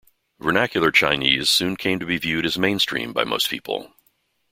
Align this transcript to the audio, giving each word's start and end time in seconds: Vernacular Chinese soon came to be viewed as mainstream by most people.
Vernacular 0.39 0.89
Chinese 0.89 1.47
soon 1.47 1.75
came 1.77 1.99
to 1.99 2.07
be 2.07 2.17
viewed 2.17 2.43
as 2.43 2.57
mainstream 2.57 3.13
by 3.13 3.23
most 3.23 3.51
people. 3.51 3.93